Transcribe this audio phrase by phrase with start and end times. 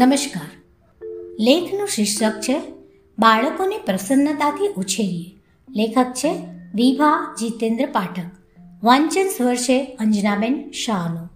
[0.00, 0.46] નમસ્કાર.
[1.40, 2.58] લેખનું શીર્ષક છે,
[3.18, 5.40] બાળકોને પ્રસન્નતાથી ઉછેરીએ.
[5.76, 6.34] લેખક છે,
[6.74, 8.24] વિભા જીતેન્દ્ર પાઠક.
[8.84, 11.28] વાંચન સ્વર છે, અંજનાબેન શાહનો.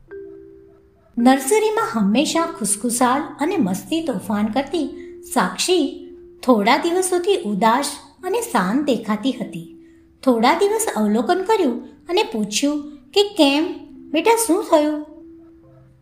[1.19, 4.89] નર્સરીમાં હંમેશા ખુશખુશાલ અને મસ્તી તોફાન કરતી
[5.35, 6.09] સાક્ષી
[6.43, 7.91] થોડા દિવસોથી ઉદાસ
[8.25, 9.77] અને શાંત દેખાતી હતી.
[10.23, 13.75] થોડા દિવસ અવલોકન કર્યું અને પૂછ્યું કે કેમ?
[14.11, 15.03] બેટા, શું થયું?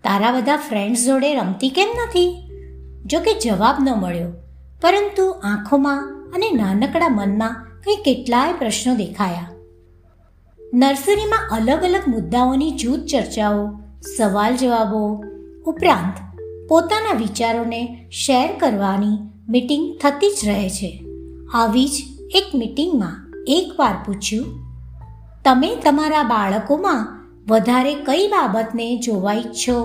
[0.05, 2.42] તારા બધા ફ્રેન્ડ્સ જોડે રમતી કેમ નથી?
[3.07, 4.33] જો કે જવાબ ન મળ્યો.
[4.83, 9.49] પરંતુ આંખોમાં અને નાનકડા મનમાં કંઈ કેટલાય પ્રશ્નો દેખાયા.
[10.75, 13.79] નર્સરીમાં અલગ અલગ મુદ્દાઓની જૂથ ચર્ચાઓ,
[14.17, 15.25] સવાલ જવાબો,
[15.67, 16.15] ઉપરાંત
[16.69, 21.05] પોતાના વિચારોને શેર કરવાની મીટિંગ થતી જ રહે છે.
[21.55, 24.47] આવી જ એક મીટિંગમાં એકવાર પૂછ્યું,
[25.45, 29.79] તમે તમારા બાળકોમાં વધારે કઈ બાબતને જોવા ઈચ્છો?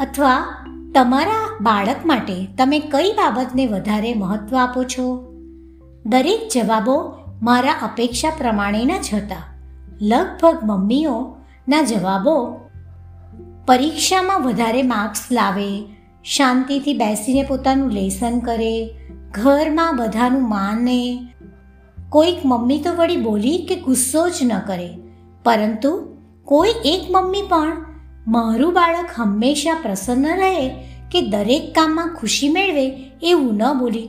[0.00, 0.46] અથવા
[0.94, 5.34] તમારા બાળક માટે તમે કઈ બાબતને વધારે મહત્વ આપો છો?
[6.06, 9.42] દરેક જવાબો મારા અપેક્ષા પ્રમાણેના જ હતા.
[10.02, 12.60] લગભગ મમ્મીઓના જવાબો,
[13.66, 15.82] પરીક્ષામાં વધારે માર્ક્સ લાવે,
[16.24, 18.94] શાંતિથી બેસીને પોતાનું લેસન કરે,
[19.30, 21.28] ઘરમાં બધાનું માને.
[22.10, 24.98] કોઈક મમ્મી તો વળી બોલી કે ગુસ્સો જ ન કરે,
[25.44, 27.87] પરંતુ કોઈ એક મમ્મી પણ
[28.28, 30.68] મારું બાળક હંમેશા પ્રસન્ન રહે
[31.10, 32.86] કે દરેક કામમાં ખુશી મેળવે
[33.22, 34.08] એવું ન બોલી.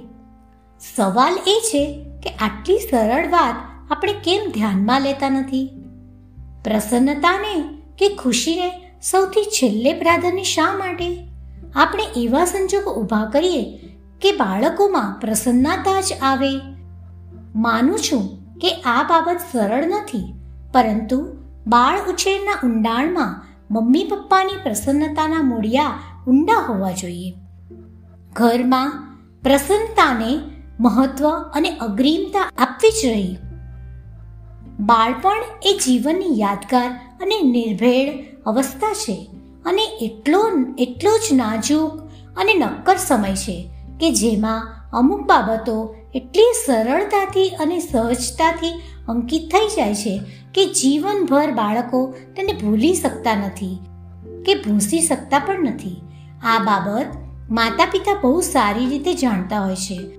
[0.95, 1.83] સવાલ એ છે
[2.23, 3.55] કે આટલી સરળ વાત
[3.91, 5.69] આપણે કેમ ધ્યાનમાં લેતા નથી?
[6.63, 7.55] પ્રસન્નતાને
[7.97, 8.69] કે ખુશીને
[9.01, 11.09] સૌથી છેલ્લે પ્રાધાન્ય શા માટે?
[11.75, 13.63] આપણે એવા સંજોગો ઊભા કરીએ
[14.21, 16.53] કે બાળકોમાં પ્રસન્નતા જ આવે.
[17.55, 20.33] માનું છું કે આ બાબત સરળ નથી,
[20.73, 21.19] પરંતુ
[21.67, 27.33] બાળ ઉછેરના ઊંડાણમાં મમ્મી પપ્પાની પ્રસન્નતાના મૂળિયા ઊંડા હોવા જોઈએ.
[28.33, 30.39] ઘરમાં પ્રસન્નતાને
[30.79, 33.37] મહત્વ અને અગ્રીમતા આપવી જ રહી.
[34.79, 36.89] બાળપણ એ જીવનની યાદગાર
[37.21, 38.09] અને નિર્ભેળ
[38.45, 39.27] અવસ્થા છે
[39.65, 41.99] અને એટલો એટલો જ નાજુક
[42.37, 43.69] અને નક્કર સમય છે
[43.99, 50.21] કે જેમાં અમુક બાબતો એટલી સરળતાથી અને સહજતાથી અંકિત થઈ જાય છે
[50.53, 53.79] કે જીવનભર બાળકો તેને ભૂલી શકતા નથી
[54.45, 56.01] કે ભૂંસી શકતા પણ નથી.
[56.43, 57.05] આ બાબત
[57.49, 60.09] માતા પિતા બહુ સારી રીતે જાણતા હોય છે.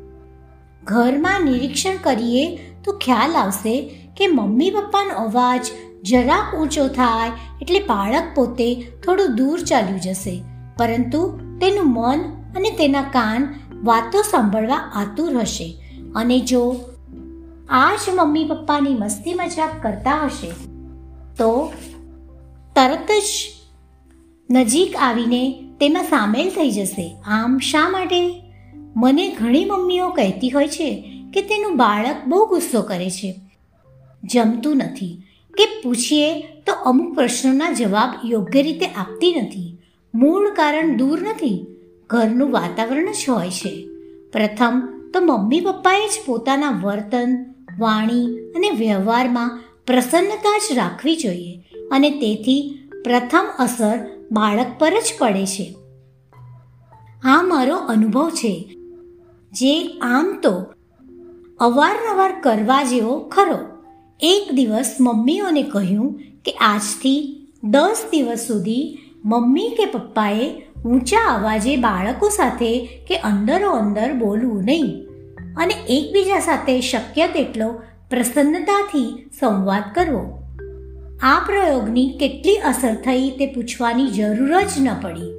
[0.84, 5.66] ઘરમાં નિરીક્ષણ કરીએ તો ખ્યાલ આવશે કે મમ્મી પપ્પાનો અવાજ
[6.02, 7.30] જરાક ઊંચો થાય
[7.62, 8.74] એટલે બાળક પોતે
[9.06, 10.42] થોડું દૂર ચાલ્યું જશે.
[10.76, 12.18] પરંતુ તેનું મન
[12.56, 15.76] અને તેના કાન વાતો સાંભળવા આતુર હશે.
[16.16, 16.76] અને જો
[17.70, 20.50] આ જ મમ્મી પપ્પાની મસ્તી મજાક કરતા હશે.
[21.36, 21.72] તો
[22.76, 23.24] તરત જ
[24.50, 27.16] નજીક આવીને તેમાં સામેલ થઈ જશે.
[27.26, 28.42] આમ શા માટે?
[28.96, 33.40] મને ઘણી મમ્મીઓ કહેતી હોય છે કે તેનું બાળક બહુ ગુસ્સો કરે છે.
[34.24, 35.22] જમતું નથી.
[35.56, 39.76] કે પૂછીએ તો અમુક પ્રશ્નોના જવાબ યોગ્ય રીતે આપતી નથી.
[40.14, 41.66] મૂળ કારણ દૂર નથી.
[42.06, 43.86] ઘરનું વાતાવરણ જ હોય છે.
[44.32, 52.10] પ્રથમ તો મમ્મી પપ્પાએ જ પોતાના વર્તન વાણી અને વ્યવહારમાં પ્રસન્નતા જ રાખવી જોઈએ અને
[52.10, 53.98] તેથી પ્રથમ અસર
[54.32, 55.76] બાળક પર જ પડે છે.
[57.24, 58.76] આ મારો અનુભવ છે,
[59.52, 60.66] જે આમ તો
[61.60, 63.58] અવારનવાર કરવા જેવો ખરો.
[64.20, 72.28] એક દિવસ મમ્મીઓને કહ્યું કે આજથી દસ દિવસ સુધી મમ્મી કે પપ્પાએ ઊંચા અવાજે બાળકો
[72.28, 75.09] સાથે કે અંદરો અંદર બોલવું નહીં.
[75.60, 77.72] અને એકબીજા સાથે શક્ય તેટલો
[78.10, 80.42] પ્રસન્નતાથી સંવાદ કરવો.
[81.22, 85.30] આ પ્રયોગની કેટલી અસર થઈ તે પૂછવાની જરૂર જ ન પડી.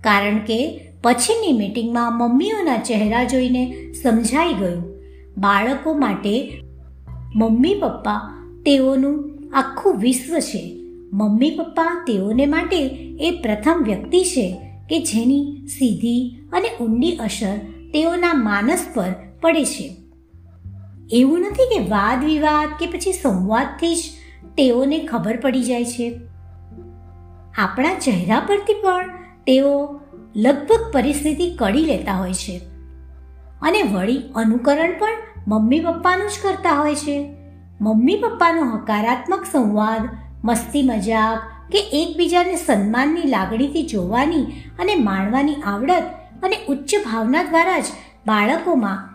[0.00, 4.94] કારણ કે પછીની મીટિંગમાં મમ્મીઓના ચહેરા જોઈને સમજાઈ ગયું.
[5.38, 6.62] બાળકો માટે
[7.34, 10.76] મમ્મી પપ્પા તેઓનું આખું વિશ્વ છે.
[11.12, 12.78] મમ્મી પપ્પા તેઓને માટે
[13.20, 17.58] એ પ્રથમ વ્યક્તિ છે કે જેની સીધી અને ઊંડી અસર
[17.92, 19.96] તેઓના માનસ પર પડે છે.
[21.10, 23.98] એવું નથી કે વાદ વિવાદ કે પછી સંવાદથી જ
[24.56, 26.20] તેઓને ખબર પડી જાય છે.
[27.58, 29.10] આપણા ચહેરા પરથી પણ
[29.46, 30.00] તેઓ
[30.36, 32.60] લગભગ પરિસ્થિતિ કડી લેતા હોય છે.
[33.62, 35.08] અને વળી અનુકરણ પણ
[35.48, 37.36] મમ્મી પપ્પાનું જ કરતા હોય છે.
[37.80, 40.08] મમ્મી પપ્પાનો હકારાત્મક સંવાદ,
[40.44, 41.38] મસ્તી મજાક
[41.72, 44.42] કે એકબીજાને સન્માનની લાગણીથી જોવાની
[44.78, 46.02] અને માણવાની આવડત
[46.42, 47.84] અને ઉચ્ચ ભાવના દ્વારા જ
[48.26, 49.11] બાળકોમાં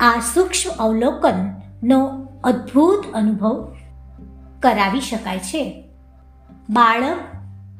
[0.00, 3.74] આ સૂક્ષ્મ અવલોકનનો અદ્ભુત અનુભવ
[4.60, 5.84] કરાવી શકાય છે.
[6.70, 7.16] બાળક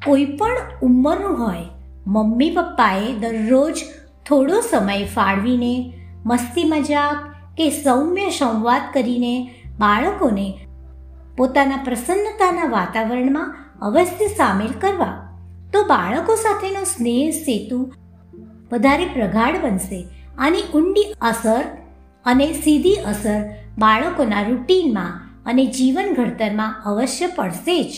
[0.05, 1.65] કોઈ પણ ઉંમરનું હોય,
[2.07, 3.73] મમ્મી પપ્પાએ દરરોજ
[4.25, 5.93] થોડો સમય ફાળવીને
[6.25, 7.15] મસ્તી મજાક
[7.57, 9.49] કે સૌમ્ય સંવાદ કરીને
[9.79, 10.59] બાળકોને
[11.37, 15.39] પોતાના પ્રસન્નતાના વાતાવરણમાં અવશ્ય સામેલ કરવા.
[15.73, 17.91] તો બાળકો સાથેનો સ્નેહ સેતુ
[18.71, 20.07] વધારે પ્રગાઢ બનશે.
[20.37, 21.63] આની ઊંડી અસર
[22.25, 23.43] અને સીધી અસર
[23.77, 27.93] બાળકોના રૂટીનમાં અને જીવન ઘડતરમાં અવશ્ય પડશે જ.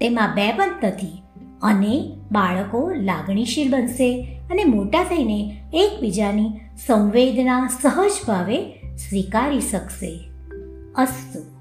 [0.00, 1.22] તેમાં બે બંધ નથી
[1.62, 8.64] અને બાળકો લાગણીશીલ બનશે અને મોટા થઈને એકબીજાની સંવેદના સહજ ભાવે
[8.96, 10.30] સ્વીકારી શકશે.
[10.96, 11.57] અસ્તુ.